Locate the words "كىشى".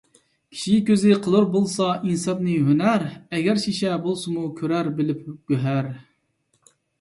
0.53-0.71